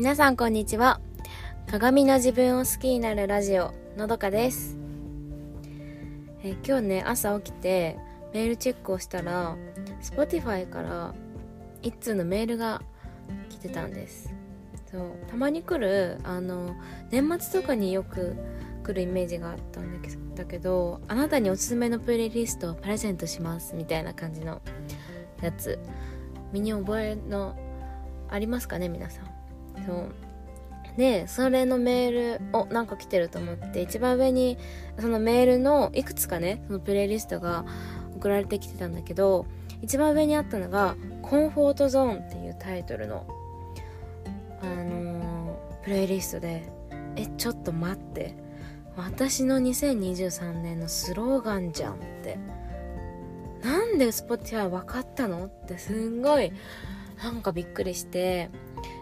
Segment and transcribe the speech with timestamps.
[0.00, 0.98] 皆さんこんにちは。
[1.70, 4.78] 鏡の自分を好きになるラジオのどかです。
[6.42, 7.98] え今日ね朝起きて
[8.32, 9.58] メールチェックをしたら
[10.00, 11.14] Spotify から
[11.82, 12.80] 一通のメールが
[13.50, 14.32] 来てたんです。
[14.90, 16.74] そうたまに来るあの
[17.10, 18.36] 年末とかによく
[18.82, 20.00] 来るイメージがあったん
[20.34, 24.62] だけどあなたにおすすめのプレイリストをプレゼントしますみたいな感じの
[25.42, 25.78] やつ。
[26.54, 27.54] 身に覚えの
[28.30, 29.29] ありますかね皆さん？
[29.86, 30.12] そう。
[30.96, 34.58] でそれのメールをなんか来てると思って一番上に
[34.98, 37.64] そのメールのいくつかねそのプレイリストが
[38.16, 39.46] 送られてきてたんだけど
[39.82, 43.24] 一番上にあったのが「コンフォートゾーン」っていうタイトルの
[44.62, 46.68] あのー、プレイリストで
[47.16, 48.50] えちょっと待って。
[48.96, 52.38] 私の2023年のスローガンじゃんって。
[53.62, 56.50] なんで Spotify 分かったのってすんごい
[57.22, 58.50] なんかびっくりして。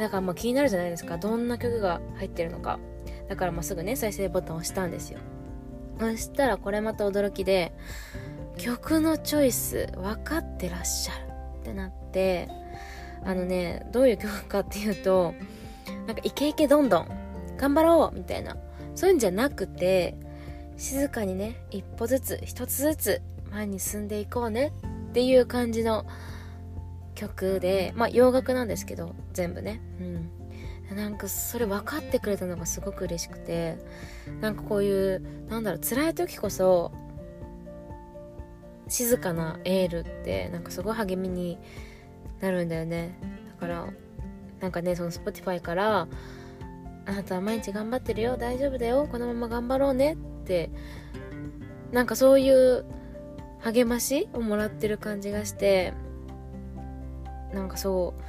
[0.00, 1.18] だからまあ気になるじゃないですか。
[1.18, 2.80] どんな曲が入ってるのか。
[3.28, 5.20] だからまあすぐね再生ボタンを押したんですよ。
[5.98, 7.74] そしたらこれまた驚きで
[8.56, 11.26] 曲のチョイス分かってらっしゃる。
[11.60, 12.48] ってなって
[13.22, 15.34] あのねどういう曲かっていうと
[16.06, 17.08] なんかイケイケどんどん
[17.58, 18.56] 頑張ろうみたいな。
[18.94, 20.16] そういうんじゃなくて
[20.76, 24.72] 静かにね一歩ずつ一つずつ前に進んでいこうね
[25.10, 26.06] っていう感じの
[27.20, 29.80] 曲でまあ洋楽なんですけど全部ね。
[30.00, 30.30] うん。
[30.96, 33.78] なんかそれ分かってくれたのがすごく嬉しくて
[34.40, 36.90] なんかこういうなんだろう辛い時こそ
[38.88, 41.58] 静かなエールってなんかすごい励みに
[42.40, 43.14] なるんだよね。
[43.52, 43.86] だから
[44.60, 46.08] なんかねその Spotify から
[47.06, 50.70] 「あなたは毎日頑張ってるよ大丈夫だよこのまま頑張ろうね」って
[51.92, 52.84] なんかそういう
[53.60, 55.92] 励ましをもらってる感じがして
[57.52, 58.22] なんかそう。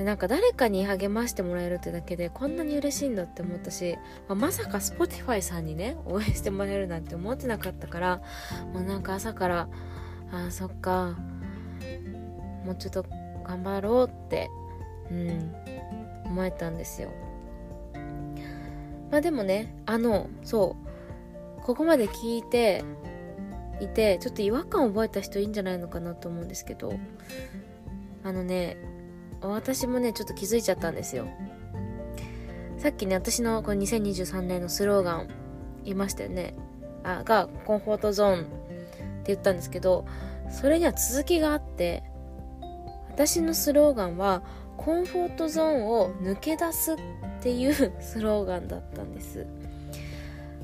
[0.00, 8.22] でなんか誰かに励ましてもらえるってだけでこんなに嬉しいんだって思ったし、まあ、まさか Spotify さんにね応援してもらえるなんて思ってなかったから
[8.72, 9.68] もうなんか朝から
[10.32, 11.18] あそっか
[12.64, 13.04] もうちょっと
[13.44, 14.48] 頑張ろうって
[15.10, 15.54] うん
[16.24, 17.10] 思えたんですよ。
[19.10, 20.76] まあでもねあのそ
[21.58, 22.84] うここまで聞いて
[23.80, 26.94] いてちょっと違和感を覚えた人いいんじゃないのかなと思うんですけど
[28.22, 28.76] あのね
[29.42, 31.28] 私もねちょっと気づいちゃったんですよ。
[32.78, 35.28] さっきね私のこの2023年のスローガン
[35.84, 36.54] 言いましたよね。
[37.02, 38.48] あがコンフォートゾーンって
[39.26, 40.06] 言ったんですけど
[40.50, 42.02] それには続きがあって
[43.08, 44.42] 私のスローガンは
[44.76, 46.96] コンフォートゾーンを抜け出すっ
[47.42, 49.46] ていう スローガンだったんです、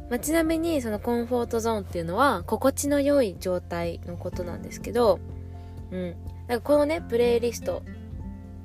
[0.08, 5.18] まあ、ちなみにそのコンフォートゾーンっていうのは心地の良い状態のことなんですけど
[5.90, 6.14] うん。
[6.48, 7.82] なんかこのねプレイリスト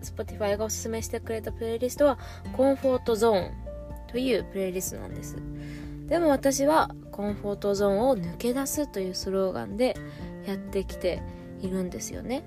[0.01, 2.17] Spotify がおすすめしてくれたプレイリストは
[2.53, 3.51] コンフォートゾーン
[4.11, 5.37] というプレイリストなんです。
[6.07, 9.95] でも私はコンフォートゾーンを抜け出すというスローガンで
[10.45, 11.21] やってきて
[11.61, 12.43] いるんですよね。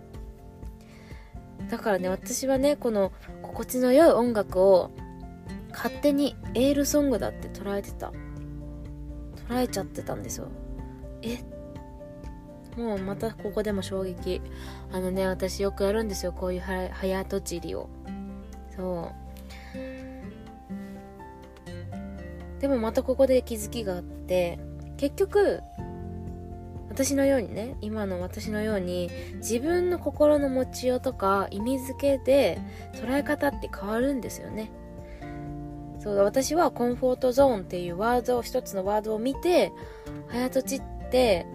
[1.70, 3.12] だからね私はねこの
[3.42, 4.90] 心地の良い音楽を
[5.70, 8.12] 勝手にエールソングだって捉えてた。
[9.48, 10.48] 捉えちゃってたんですよ。
[11.22, 11.34] え？
[11.34, 11.44] っ
[12.76, 14.40] もうまたここでも衝撃。
[14.92, 16.32] あのね私よくやるんですよ。
[16.32, 17.88] こういう早とちりを。
[18.76, 19.24] そう。
[22.60, 24.58] でもまたここで気づきがあって
[24.96, 25.60] 結局
[26.88, 32.60] 私のようにね今の私のように自分の心の持ちようとか意味付けで
[32.94, 34.70] 捉え方って変わるんですよね。
[35.98, 39.72] そう私はコンフォートゾーンっていうワードを一つのワードを見て
[40.28, 41.46] 早とちって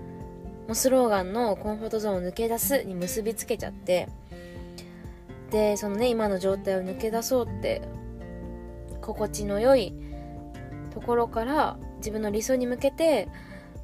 [0.70, 4.08] もうスローガンのコンフォートゾーンを抜け出すに結びつけちゃって
[5.50, 7.82] でそのね今の状態を抜け出そうって
[9.02, 9.96] 心地の良い
[10.94, 13.30] ところから自分の理想に向けて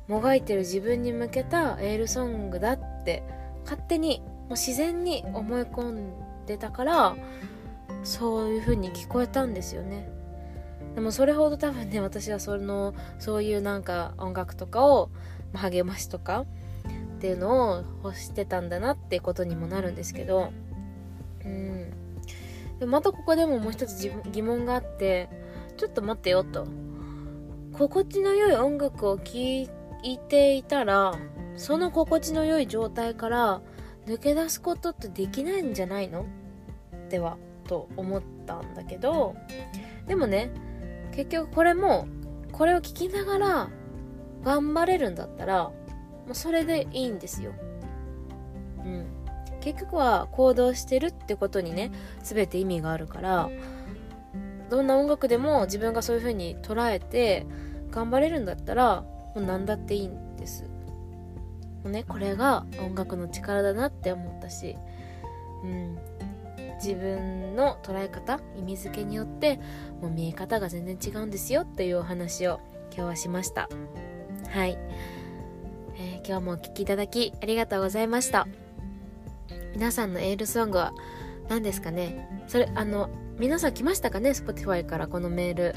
[0.07, 3.23] もがいてる自分に向けたエールソングだって
[3.63, 7.15] 勝手にもう自然に思い込んでたから
[8.03, 10.07] そういう風に聞こえたんですよね。
[10.93, 15.09] でもそれほど多分ね私はそのそういうなんか音楽とかを
[15.55, 16.45] 励ましとか
[17.25, 20.51] っていうのを欲してたんだなってことにもなるんですけど
[21.43, 21.89] うん。
[22.77, 25.27] でまたここでももう一つ疑問があって
[25.75, 26.67] ちょっと待ってよと。
[27.73, 29.67] 心地の良い音楽を聴
[30.03, 31.17] いていたら
[31.55, 33.61] その心地の良い状態から
[34.05, 36.27] 抜け出すことってできないんじゃないの？
[37.09, 37.37] では
[37.67, 39.35] と思ったんだけど
[40.05, 40.51] でもね
[41.15, 42.07] 結局これも
[42.51, 43.69] これを聞きながら
[44.43, 45.71] 頑張れるんだったら
[46.25, 47.53] もうそれでいいんですよ。
[48.83, 49.05] うん。
[49.61, 51.91] 結局は行動してるってことにね、
[52.23, 53.49] 全て意味があるから、
[54.69, 57.45] どんな音楽でも自分がそういう風に捉えて
[57.91, 60.69] 頑張れるんだったらもう何だっていいんですも
[61.85, 64.75] うねこれが音楽の力だなって思ったし
[65.63, 65.97] うん
[66.83, 69.59] 自分の捉え方意味付けによって
[70.01, 72.59] もう見え方が全然違うんですよっていうお話を
[72.91, 73.69] 今日はしました
[74.49, 74.77] はい、
[75.97, 78.47] えー、今日もお聴きいただきありがとうございました。
[79.73, 80.93] 皆さんのエールソングは
[81.49, 82.45] 何ですかね？
[82.47, 85.75] それあの皆さん来ましたかね？Spotify からこのメール。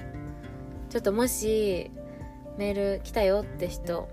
[0.91, 1.91] ちょっともし
[2.57, 4.09] メール来たよって人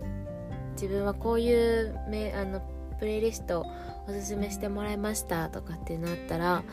[0.73, 2.61] 自分はこういうメあの
[2.99, 3.65] プレイリスト
[4.07, 6.63] おすすめしてもらいましたとかってなったら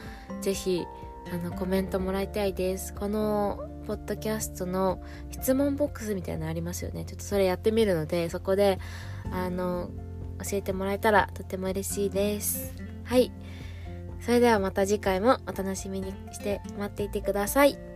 [0.40, 0.84] 是非
[1.56, 2.92] コメントもらいたいです。
[2.92, 7.04] このポッドキャストの質問ボックスみたいなのありますよね。
[7.04, 8.78] ちょっとそれやってみるのでそこで
[9.30, 9.90] あの
[10.48, 12.74] 教えてもらえたらとても嬉しいです。
[13.04, 13.32] はい。
[14.20, 17.91] それではまた次回もお楽しみにして待っていてください。